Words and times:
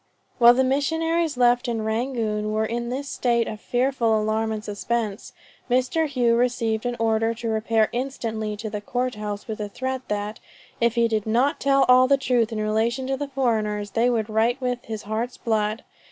While 0.39 0.55
the 0.55 0.63
missionaries 0.63 1.37
left 1.37 1.67
in 1.67 1.83
Rangoon 1.83 2.51
were 2.51 2.65
in 2.65 2.89
this 2.89 3.07
state 3.07 3.47
of 3.47 3.61
fearful 3.61 4.19
alarm 4.19 4.51
and 4.51 4.63
suspense, 4.63 5.31
Mr. 5.69 6.09
Hough 6.11 6.39
received 6.39 6.87
an 6.87 6.95
order 6.97 7.35
to 7.35 7.49
repair 7.49 7.87
instantly 7.91 8.57
to 8.57 8.69
the 8.71 8.81
Court 8.81 9.13
House 9.13 9.47
with 9.47 9.59
a 9.59 9.69
threat, 9.69 10.01
that 10.07 10.39
"if 10.79 10.95
he 10.95 11.07
did 11.07 11.27
not 11.27 11.59
tell 11.59 11.85
all 11.87 12.07
the 12.07 12.17
truth 12.17 12.51
in 12.51 12.59
relation 12.59 13.05
to 13.05 13.15
the 13.15 13.27
foreigners, 13.27 13.91
they 13.91 14.09
would 14.09 14.27
write 14.27 14.59
with 14.59 14.85
his 14.85 15.03
heart's 15.03 15.37
blood." 15.37 15.83